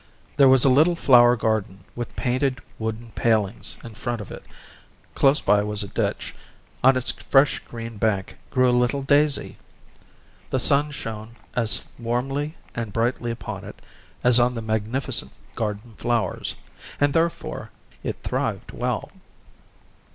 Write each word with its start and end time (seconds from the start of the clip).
There 0.35 0.49
was 0.49 0.65
a 0.65 0.69
little 0.69 0.95
flower 0.95 1.35
garden 1.35 1.83
with 1.95 2.15
painted 2.15 2.59
wooden 2.79 3.11
palings 3.11 3.77
in 3.83 3.93
front 3.93 4.19
of 4.19 4.31
it; 4.31 4.43
close 5.13 5.39
by 5.41 5.61
was 5.61 5.83
a 5.83 5.87
ditch, 5.89 6.33
on 6.83 6.97
its 6.97 7.11
fresh 7.11 7.59
green 7.69 7.97
bank 7.97 8.35
grew 8.49 8.67
a 8.67 8.71
little 8.71 9.03
daisy; 9.03 9.57
the 10.49 10.57
sun 10.57 10.89
shone 10.89 11.35
as 11.55 11.83
warmly 11.99 12.57
and 12.73 12.91
brightly 12.93 13.29
upon 13.29 13.63
it 13.63 13.79
as 14.23 14.39
on 14.39 14.55
the 14.55 14.61
magnificent 14.63 15.33
garden 15.53 15.91
flowers, 15.93 16.55
and 16.99 17.13
therefore 17.13 17.69
it 18.03 18.23
thrived 18.23 18.71
well. 18.71 19.11